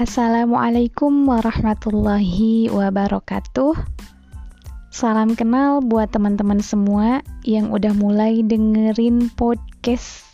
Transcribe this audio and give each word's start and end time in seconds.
Assalamualaikum 0.00 1.28
warahmatullahi 1.28 2.72
wabarakatuh. 2.72 3.76
Salam 4.88 5.36
kenal 5.36 5.84
buat 5.84 6.08
teman-teman 6.08 6.64
semua 6.64 7.20
yang 7.44 7.68
udah 7.68 7.92
mulai 7.92 8.40
dengerin 8.40 9.28
podcast 9.36 10.24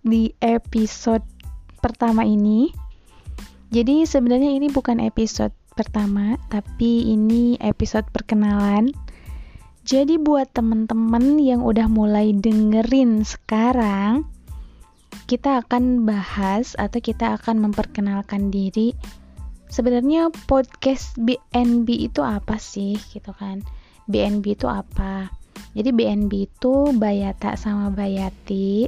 di 0.00 0.32
episode 0.40 1.20
pertama 1.84 2.24
ini. 2.24 2.72
Jadi 3.68 4.08
sebenarnya 4.08 4.56
ini 4.56 4.72
bukan 4.72 5.04
episode 5.04 5.52
pertama, 5.76 6.40
tapi 6.48 7.12
ini 7.12 7.60
episode 7.60 8.08
perkenalan. 8.16 8.96
Jadi 9.84 10.16
buat 10.16 10.56
teman-teman 10.56 11.36
yang 11.36 11.60
udah 11.68 11.84
mulai 11.92 12.32
dengerin 12.32 13.28
sekarang, 13.28 14.24
kita 15.26 15.66
akan 15.66 16.06
bahas 16.06 16.78
atau 16.78 17.02
kita 17.02 17.34
akan 17.34 17.66
memperkenalkan 17.66 18.54
diri. 18.54 18.94
Sebenarnya 19.66 20.30
podcast 20.46 21.18
BNB 21.18 22.10
itu 22.10 22.22
apa 22.22 22.62
sih 22.62 22.94
gitu 23.10 23.34
kan? 23.34 23.66
BNB 24.06 24.54
itu 24.54 24.70
apa? 24.70 25.34
Jadi 25.74 25.90
BNB 25.90 26.32
itu 26.46 26.94
Bayata 26.94 27.58
sama 27.58 27.90
Bayati. 27.90 28.86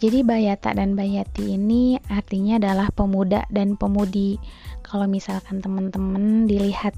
Jadi 0.00 0.24
Bayata 0.24 0.72
dan 0.72 0.96
Bayati 0.96 1.56
ini 1.56 2.00
artinya 2.08 2.56
adalah 2.56 2.88
pemuda 2.88 3.44
dan 3.52 3.76
pemudi. 3.76 4.40
Kalau 4.80 5.04
misalkan 5.04 5.60
teman-teman 5.60 6.48
dilihat 6.48 6.96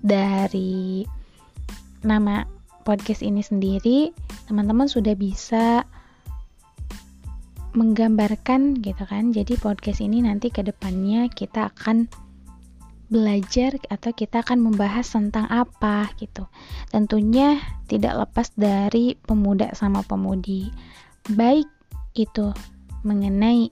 dari 0.00 1.04
nama 2.00 2.48
podcast 2.84 3.24
ini 3.24 3.40
sendiri 3.40 4.12
teman-teman 4.44 4.84
sudah 4.84 5.16
bisa 5.16 5.88
menggambarkan 7.74 8.78
gitu 8.80 9.04
kan. 9.04 9.34
Jadi 9.34 9.58
podcast 9.58 10.00
ini 10.00 10.22
nanti 10.22 10.48
ke 10.48 10.62
depannya 10.62 11.26
kita 11.28 11.74
akan 11.74 12.06
belajar 13.12 13.76
atau 13.92 14.10
kita 14.16 14.40
akan 14.40 14.64
membahas 14.64 15.04
tentang 15.10 15.44
apa 15.50 16.08
gitu. 16.16 16.48
Tentunya 16.88 17.60
tidak 17.90 18.26
lepas 18.26 18.50
dari 18.56 19.18
pemuda 19.18 19.74
sama 19.76 20.00
pemudi. 20.06 20.72
Baik 21.28 21.68
itu 22.16 22.54
mengenai 23.04 23.68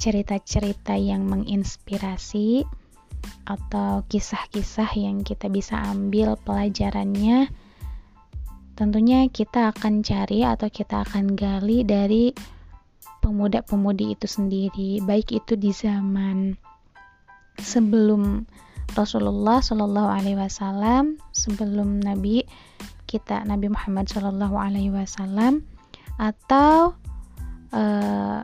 cerita-cerita 0.00 0.96
yang 0.96 1.28
menginspirasi 1.28 2.64
atau 3.44 4.02
kisah-kisah 4.08 4.88
yang 4.96 5.20
kita 5.22 5.52
bisa 5.52 5.76
ambil 5.76 6.40
pelajarannya 6.40 7.52
tentunya 8.80 9.28
kita 9.28 9.76
akan 9.76 10.00
cari 10.00 10.40
atau 10.40 10.72
kita 10.72 11.04
akan 11.04 11.36
gali 11.36 11.84
dari 11.84 12.32
pemuda-pemudi 13.20 14.16
itu 14.16 14.26
sendiri, 14.26 15.00
baik 15.04 15.32
itu 15.36 15.54
di 15.56 15.70
zaman 15.70 16.56
sebelum 17.60 18.48
Rasulullah 18.96 19.62
Shallallahu 19.62 20.10
Alaihi 20.10 20.38
Wasallam, 20.40 21.20
sebelum 21.30 22.02
Nabi 22.02 22.42
kita 23.06 23.46
Nabi 23.46 23.70
Muhammad 23.70 24.10
Shallallahu 24.10 24.56
Alaihi 24.56 24.90
Wasallam, 24.90 25.62
atau 26.18 26.94
uh, 27.70 28.42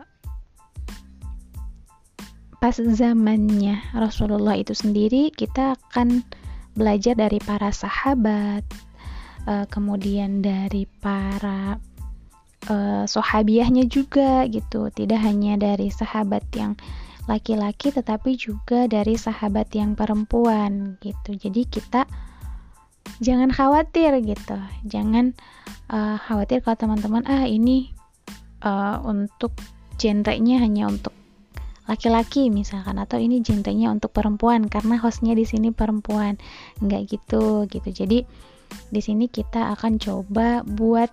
pas 2.57 2.77
zamannya 2.77 3.83
Rasulullah 3.95 4.55
itu 4.59 4.73
sendiri, 4.75 5.35
kita 5.35 5.75
akan 5.75 6.23
belajar 6.77 7.17
dari 7.17 7.41
para 7.43 7.73
sahabat, 7.73 8.63
uh, 9.51 9.67
kemudian 9.71 10.45
dari 10.45 10.87
para 11.01 11.79
uh, 12.71 13.05
sohabiahnya 13.09 13.87
juga 13.89 14.45
gitu. 14.51 14.91
Tidak 14.91 15.19
hanya 15.19 15.59
dari 15.59 15.89
sahabat 15.91 16.47
yang 16.55 16.75
laki-laki 17.27 17.91
tetapi 17.91 18.39
juga 18.39 18.87
dari 18.87 19.19
sahabat 19.19 19.71
yang 19.75 19.99
perempuan 19.99 20.95
gitu. 21.03 21.35
Jadi 21.35 21.67
kita 21.67 22.07
jangan 23.19 23.51
khawatir 23.51 24.15
gitu. 24.23 24.59
Jangan 24.87 25.35
uh, 25.91 26.17
khawatir 26.23 26.63
kalau 26.63 26.79
teman-teman 26.79 27.27
ah 27.27 27.47
ini 27.47 27.91
uh, 28.63 29.03
untuk 29.03 29.55
genrenya 29.99 30.63
hanya 30.63 30.87
untuk 30.87 31.15
laki-laki 31.87 32.51
misalkan 32.51 32.99
atau 32.99 33.15
ini 33.19 33.39
genrenya 33.43 33.95
untuk 33.95 34.11
perempuan 34.11 34.67
karena 34.67 34.99
hostnya 34.99 35.35
di 35.35 35.47
sini 35.47 35.75
perempuan. 35.75 36.39
Nggak 36.79 37.03
gitu 37.11 37.67
gitu. 37.71 37.89
Jadi 37.91 38.23
di 38.91 39.01
sini 39.03 39.31
kita 39.31 39.75
akan 39.79 39.99
coba 39.99 40.63
buat 40.67 41.11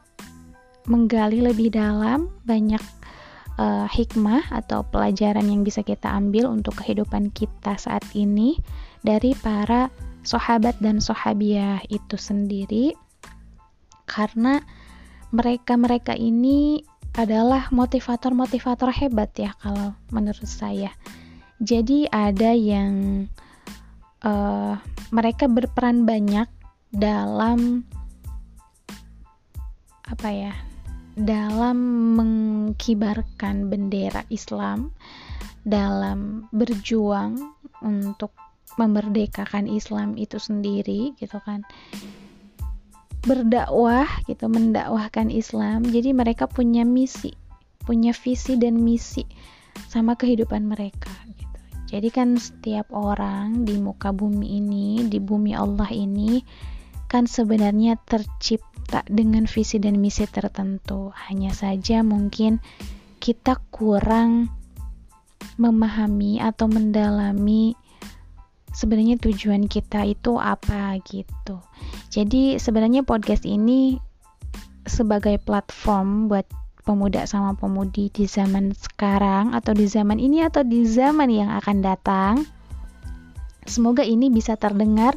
menggali 0.85 1.39
lebih 1.39 1.71
dalam 1.71 2.27
banyak 2.43 2.81
uh, 3.57 3.87
hikmah 3.87 4.49
atau 4.51 4.83
pelajaran 4.87 5.45
yang 5.47 5.61
bisa 5.61 5.81
kita 5.85 6.09
ambil 6.09 6.49
untuk 6.49 6.79
kehidupan 6.81 7.31
kita 7.31 7.77
saat 7.77 8.03
ini 8.15 8.57
dari 9.03 9.35
para 9.37 9.91
sahabat 10.23 10.79
dan 10.79 11.03
sahabiah 11.03 11.83
itu 11.91 12.15
sendiri 12.15 12.95
karena 14.07 14.63
mereka-mereka 15.33 16.15
ini 16.15 16.83
adalah 17.13 17.69
motivator-motivator 17.69 18.89
hebat 18.89 19.29
ya 19.37 19.53
kalau 19.61 19.93
menurut 20.09 20.49
saya. 20.49 20.89
Jadi 21.61 22.09
ada 22.09 22.51
yang 22.57 23.25
uh, 24.25 24.75
mereka 25.13 25.45
berperan 25.45 26.09
banyak 26.09 26.49
dalam 26.89 27.85
apa 30.03 30.29
ya 30.29 30.53
dalam 31.13 31.77
mengkibarkan 32.17 33.69
bendera 33.69 34.25
Islam, 34.33 34.91
dalam 35.63 36.49
berjuang 36.51 37.37
untuk 37.85 38.33
memerdekakan 38.81 39.69
Islam 39.69 40.17
itu 40.17 40.41
sendiri 40.41 41.13
gitu 41.21 41.37
kan. 41.45 41.61
Berdakwah 43.23 44.09
gitu 44.27 44.49
mendakwahkan 44.51 45.31
Islam. 45.31 45.85
Jadi 45.87 46.11
mereka 46.11 46.49
punya 46.49 46.83
misi 46.83 47.31
punya 47.83 48.15
visi 48.15 48.55
dan 48.55 48.79
misi 48.79 49.27
sama 49.91 50.15
kehidupan 50.15 50.65
mereka 50.65 51.11
gitu. 51.35 51.59
Jadi 51.93 52.09
kan 52.09 52.39
setiap 52.39 52.89
orang 52.89 53.67
di 53.67 53.77
muka 53.77 54.09
bumi 54.09 54.57
ini 54.57 55.05
di 55.05 55.19
bumi 55.19 55.53
Allah 55.53 55.91
ini 55.91 56.41
kan 57.13 57.29
sebenarnya 57.29 58.01
tercipta 58.09 59.05
dengan 59.05 59.45
visi 59.45 59.77
dan 59.77 60.01
misi 60.01 60.25
tertentu. 60.25 61.13
Hanya 61.29 61.53
saja 61.53 62.01
mungkin 62.01 62.57
kita 63.21 63.61
kurang 63.69 64.49
memahami 65.61 66.41
atau 66.41 66.65
mendalami 66.65 67.77
sebenarnya 68.73 69.21
tujuan 69.21 69.69
kita 69.69 70.09
itu 70.09 70.41
apa 70.41 70.97
gitu. 71.05 71.61
Jadi 72.09 72.57
sebenarnya 72.57 73.05
podcast 73.05 73.45
ini 73.45 74.01
sebagai 74.89 75.37
platform 75.37 76.33
buat 76.33 76.49
pemuda 76.83 77.23
sama 77.29 77.53
pemudi 77.53 78.09
di 78.09 78.25
zaman 78.25 78.75
sekarang 78.75 79.55
atau 79.55 79.71
di 79.71 79.85
zaman 79.85 80.17
ini 80.17 80.43
atau 80.43 80.65
di 80.65 80.83
zaman 80.83 81.29
yang 81.29 81.53
akan 81.61 81.77
datang. 81.85 82.43
Semoga 83.65 84.03
ini 84.03 84.27
bisa 84.29 84.55
terdengar 84.59 85.15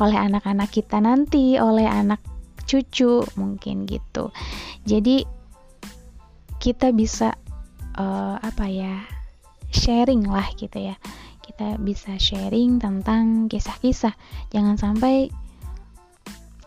oleh 0.00 0.16
anak-anak 0.16 0.68
kita 0.72 1.00
nanti, 1.00 1.56
oleh 1.56 1.88
anak 1.88 2.20
cucu 2.66 3.22
mungkin 3.38 3.86
gitu. 3.86 4.34
Jadi 4.84 5.22
kita 6.58 6.90
bisa 6.90 7.32
uh, 7.94 8.36
apa 8.42 8.66
ya 8.66 9.06
sharing 9.70 10.26
lah 10.26 10.50
gitu 10.58 10.92
ya. 10.92 10.96
Kita 11.46 11.78
bisa 11.78 12.18
sharing 12.18 12.82
tentang 12.82 13.46
kisah-kisah. 13.46 14.12
Jangan 14.50 14.76
sampai 14.76 15.30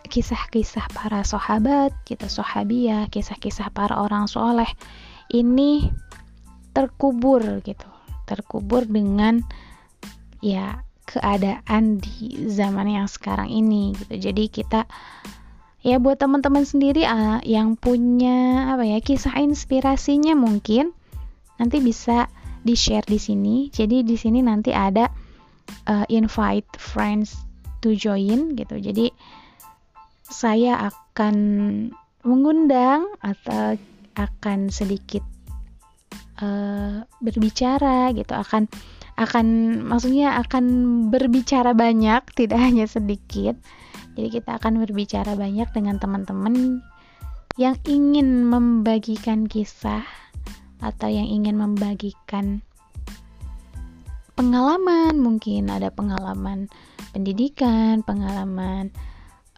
kisah-kisah 0.09 0.89
para 0.89 1.21
sahabat 1.21 1.93
kita 2.01 2.25
sahabiah 2.25 3.05
kisah-kisah 3.13 3.69
para 3.69 4.01
orang 4.01 4.25
soleh 4.25 4.67
ini 5.29 5.93
terkubur 6.73 7.61
gitu. 7.61 7.85
Terkubur 8.25 8.89
dengan 8.89 9.45
ya 10.41 10.81
keadaan 11.09 11.97
di 11.97 12.45
zaman 12.53 12.85
yang 12.85 13.09
sekarang 13.09 13.49
ini 13.49 13.97
gitu. 13.97 14.29
Jadi 14.29 14.45
kita 14.53 14.85
ya 15.81 15.97
buat 15.97 16.21
teman-teman 16.21 16.61
sendiri 16.67 17.07
uh, 17.09 17.41
yang 17.41 17.73
punya 17.73 18.69
apa 18.77 18.85
ya 18.85 19.01
kisah 19.01 19.33
inspirasinya 19.41 20.37
mungkin 20.37 20.93
nanti 21.57 21.81
bisa 21.81 22.29
di 22.61 22.77
share 22.77 23.09
di 23.09 23.17
sini. 23.17 23.73
Jadi 23.73 24.05
di 24.05 24.13
sini 24.13 24.45
nanti 24.45 24.69
ada 24.69 25.09
uh, 25.89 26.05
invite 26.13 26.69
friends 26.77 27.33
to 27.81 27.97
join 27.97 28.53
gitu. 28.53 28.77
Jadi 28.77 29.09
saya 30.29 30.93
akan 30.93 31.35
mengundang 32.21 33.09
atau 33.23 33.79
akan 34.13 34.69
sedikit 34.69 35.23
uh, 36.43 37.01
berbicara 37.23 38.11
gitu. 38.13 38.35
Akan 38.35 38.67
akan 39.19 39.79
maksudnya 39.83 40.39
akan 40.39 40.63
berbicara 41.11 41.75
banyak 41.75 42.23
tidak 42.33 42.59
hanya 42.65 42.87
sedikit. 42.87 43.59
Jadi 44.15 44.41
kita 44.41 44.55
akan 44.59 44.83
berbicara 44.83 45.35
banyak 45.35 45.69
dengan 45.75 45.99
teman-teman 45.99 46.83
yang 47.59 47.75
ingin 47.83 48.47
membagikan 48.47 49.47
kisah 49.47 50.03
atau 50.79 51.11
yang 51.11 51.27
ingin 51.27 51.59
membagikan 51.59 52.63
pengalaman. 54.39 55.19
Mungkin 55.19 55.67
ada 55.67 55.91
pengalaman 55.91 56.71
pendidikan 57.11 58.05
pengalaman 58.05 58.93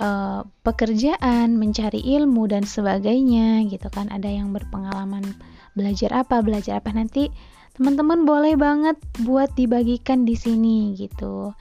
uh, 0.02 0.48
pekerjaan 0.66 1.60
mencari 1.60 2.02
ilmu 2.18 2.50
dan 2.50 2.66
sebagainya 2.66 3.66
gitu 3.69 3.88
kan. 3.94 4.10
Ada 4.10 4.30
yang 4.30 4.50
berpengalaman 4.50 5.38
belajar 5.78 6.25
apa 6.25 6.42
belajar 6.42 6.81
apa. 6.81 6.90
Nanti 6.94 7.30
teman-teman 7.78 8.28
boleh 8.28 8.54
banget 8.60 8.98
buat 9.24 9.52
dibagikan 9.56 10.28
di 10.28 10.36
sini 10.36 10.96
gitu. 10.96 11.56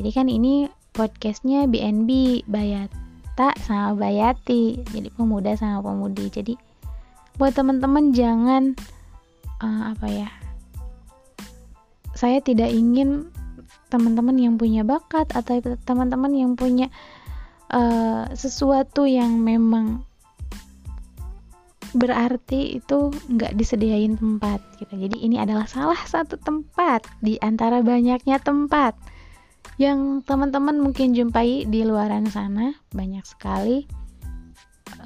Jadi 0.00 0.10
kan 0.10 0.26
ini 0.26 0.66
podcastnya 0.96 1.68
BNB 1.68 2.42
Bayata 2.48 3.52
sama 3.60 3.96
Bayati. 3.96 4.80
Jadi 4.90 5.08
pemuda 5.12 5.52
sama 5.54 5.84
pemudi. 5.84 6.32
Jadi 6.32 6.54
buat 7.36 7.56
teman-teman 7.56 8.12
jangan 8.12 8.76
uh, 9.64 9.96
apa 9.96 10.06
ya 10.08 10.28
saya 12.20 12.44
tidak 12.44 12.68
ingin 12.68 13.32
teman-teman 13.88 14.36
yang 14.36 14.54
punya 14.60 14.84
bakat 14.84 15.24
atau 15.32 15.56
teman-teman 15.88 16.36
yang 16.36 16.52
punya 16.52 16.92
uh, 17.72 18.28
sesuatu 18.36 19.08
yang 19.08 19.40
memang 19.40 20.04
berarti 21.90 22.78
itu 22.78 23.10
nggak 23.10 23.58
disediain 23.58 24.14
tempat 24.14 24.62
gitu. 24.78 24.94
Jadi 24.94 25.26
ini 25.26 25.42
adalah 25.42 25.66
salah 25.66 25.98
satu 25.98 26.38
tempat 26.38 27.06
di 27.18 27.34
antara 27.42 27.82
banyaknya 27.82 28.38
tempat 28.38 28.94
yang 29.80 30.20
teman-teman 30.22 30.76
mungkin 30.76 31.16
jumpai 31.16 31.64
di 31.66 31.82
luaran 31.88 32.28
sana 32.28 32.76
banyak 32.92 33.24
sekali 33.24 33.88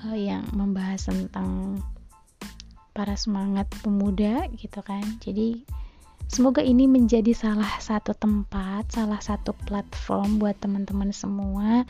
uh, 0.02 0.18
yang 0.18 0.44
membahas 0.52 1.08
tentang 1.08 1.78
para 2.94 3.14
semangat 3.18 3.66
pemuda 3.82 4.46
gitu 4.54 4.82
kan. 4.84 5.02
Jadi 5.24 5.64
semoga 6.28 6.60
ini 6.60 6.84
menjadi 6.84 7.32
salah 7.32 7.80
satu 7.80 8.12
tempat, 8.14 8.92
salah 8.92 9.18
satu 9.22 9.56
platform 9.66 10.42
buat 10.42 10.58
teman-teman 10.60 11.10
semua. 11.10 11.88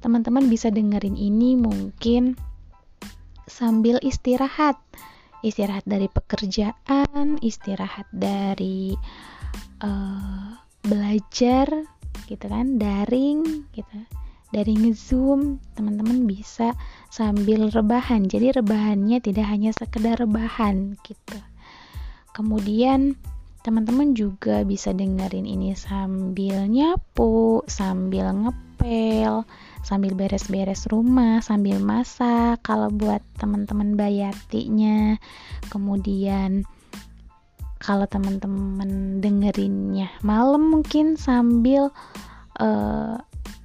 Teman-teman 0.00 0.48
bisa 0.48 0.72
dengerin 0.72 1.14
ini 1.14 1.60
mungkin 1.60 2.34
sambil 3.50 3.98
istirahat. 4.00 4.78
Istirahat 5.40 5.88
dari 5.88 6.06
pekerjaan 6.06 7.40
istirahat 7.42 8.06
dari 8.14 8.94
uh, 9.82 10.52
belajar 10.84 11.66
gitu 12.30 12.46
kan 12.46 12.78
daring 12.78 13.66
gitu. 13.74 13.98
Dari 14.50 14.74
ngezoom 14.74 15.62
teman-teman 15.78 16.26
bisa 16.26 16.74
sambil 17.10 17.70
rebahan. 17.70 18.26
Jadi 18.26 18.54
rebahannya 18.54 19.18
tidak 19.22 19.46
hanya 19.46 19.70
sekedar 19.74 20.18
rebahan 20.18 20.98
gitu. 21.06 21.38
Kemudian 22.34 23.18
teman-teman 23.60 24.16
juga 24.16 24.64
bisa 24.64 24.96
dengerin 24.96 25.44
ini 25.44 25.76
sambil 25.76 26.64
nyapu 26.64 27.60
sambil 27.68 28.32
ngepel 28.32 29.44
sambil 29.80 30.12
beres-beres 30.14 30.86
rumah, 30.88 31.40
sambil 31.40 31.80
masak. 31.80 32.60
Kalau 32.64 32.92
buat 32.92 33.24
teman-teman 33.40 33.96
bayatinya, 33.96 35.16
kemudian 35.72 36.68
kalau 37.80 38.04
teman-teman 38.04 39.24
dengerinnya 39.24 40.12
malam 40.20 40.68
mungkin 40.68 41.16
sambil 41.16 41.88
uh, 42.60 43.16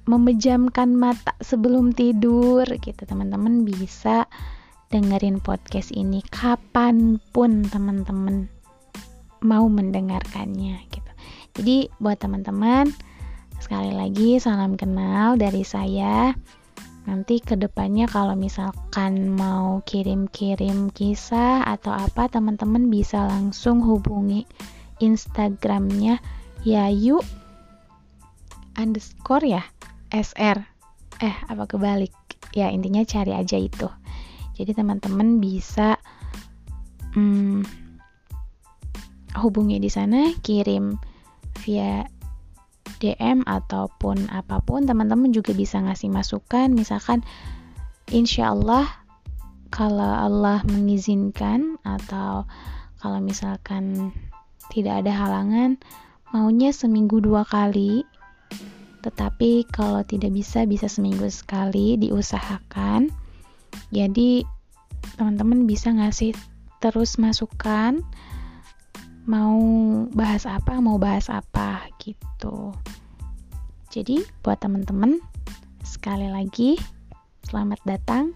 memejamkan 0.08 0.96
mata 0.96 1.36
sebelum 1.44 1.92
tidur 1.92 2.64
gitu 2.64 3.02
teman-teman 3.04 3.68
bisa 3.68 4.24
dengerin 4.88 5.44
podcast 5.44 5.92
ini 5.92 6.24
kapan 6.32 7.20
pun 7.36 7.68
teman-teman 7.68 8.48
mau 9.44 9.68
mendengarkannya 9.68 10.80
gitu 10.88 11.12
jadi 11.60 11.92
buat 12.00 12.16
teman-teman 12.16 12.88
Sekali 13.60 13.92
lagi 13.92 14.36
salam 14.38 14.76
kenal 14.78 15.40
dari 15.40 15.66
saya. 15.66 16.32
Nanti 17.06 17.38
ke 17.38 17.54
depannya 17.54 18.10
kalau 18.10 18.34
misalkan 18.34 19.30
mau 19.30 19.78
kirim-kirim 19.86 20.90
kisah 20.90 21.62
atau 21.62 21.94
apa, 21.94 22.26
teman-teman 22.26 22.90
bisa 22.90 23.22
langsung 23.30 23.78
hubungi 23.78 24.42
Instagramnya 24.98 26.18
Yayu 26.66 27.22
underscore 28.74 29.46
ya 29.46 29.62
SR 30.10 30.58
eh 31.22 31.36
apa 31.46 31.64
kebalik? 31.64 32.12
Ya 32.52 32.72
intinya 32.72 33.06
cari 33.06 33.32
aja 33.32 33.56
itu. 33.56 33.88
Jadi 34.56 34.72
teman-teman 34.72 35.38
bisa 35.38 36.00
hmm, 37.12 37.62
hubungi 39.36 39.76
di 39.78 39.90
sana 39.92 40.32
kirim 40.40 40.96
via 41.60 42.08
DM 42.98 43.44
ataupun 43.44 44.28
apa 44.32 44.60
pun 44.64 44.84
teman-teman 44.88 45.30
juga 45.30 45.52
bisa 45.52 45.80
ngasih 45.82 46.08
masukan. 46.08 46.72
Misalkan 46.72 47.22
insya 48.10 48.54
Allah 48.54 48.86
kalau 49.70 50.06
Allah 50.06 50.62
mengizinkan 50.68 51.76
atau 51.82 52.46
kalau 53.02 53.18
misalkan 53.20 54.14
tidak 54.72 55.04
ada 55.04 55.12
halangan 55.12 55.78
maunya 56.32 56.72
seminggu 56.72 57.22
dua 57.22 57.46
kali. 57.46 58.02
Tetapi 59.04 59.70
kalau 59.70 60.02
tidak 60.02 60.34
bisa 60.34 60.66
bisa 60.66 60.90
seminggu 60.90 61.30
sekali 61.30 61.94
diusahakan. 61.94 63.12
Jadi 63.94 64.42
teman-teman 65.14 65.68
bisa 65.70 65.94
ngasih 65.94 66.34
terus 66.82 67.16
masukan 67.22 68.02
mau 69.26 69.58
bahas 70.14 70.46
apa 70.46 70.78
mau 70.78 71.02
bahas 71.02 71.26
apa 71.26 71.90
gitu. 71.98 72.70
Jadi 73.90 74.22
buat 74.46 74.62
teman-teman 74.62 75.18
sekali 75.82 76.30
lagi 76.30 76.78
selamat 77.50 77.82
datang 77.82 78.30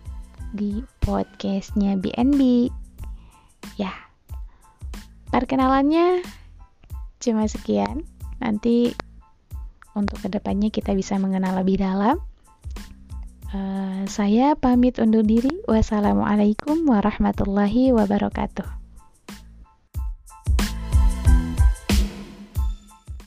di 0.50 0.82
podcastnya 0.98 1.94
BNB 1.94 2.70
ya 3.78 3.94
perkenalannya 5.30 6.26
cuma 7.22 7.46
sekian. 7.46 8.02
Nanti 8.42 8.90
untuk 9.94 10.26
ke 10.26 10.28
depannya 10.30 10.74
kita 10.74 10.98
bisa 10.98 11.14
mengenal 11.22 11.62
lebih 11.62 11.78
dalam. 11.78 12.18
Uh, 13.50 14.06
saya 14.10 14.58
pamit 14.58 14.98
undur 14.98 15.22
diri. 15.22 15.54
Wassalamualaikum 15.70 16.82
warahmatullahi 16.86 17.94
wabarakatuh 17.94 18.79